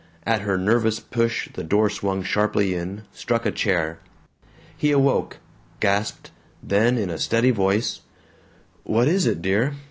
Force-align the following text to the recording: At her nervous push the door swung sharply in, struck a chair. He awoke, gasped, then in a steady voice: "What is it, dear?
At 0.25 0.41
her 0.41 0.57
nervous 0.57 0.99
push 0.99 1.49
the 1.53 1.63
door 1.63 1.87
swung 1.87 2.23
sharply 2.23 2.73
in, 2.73 3.03
struck 3.13 3.45
a 3.45 3.51
chair. 3.51 3.99
He 4.75 4.89
awoke, 4.89 5.37
gasped, 5.79 6.31
then 6.63 6.97
in 6.97 7.11
a 7.11 7.19
steady 7.19 7.51
voice: 7.51 8.01
"What 8.83 9.07
is 9.07 9.27
it, 9.27 9.43
dear? 9.43 9.73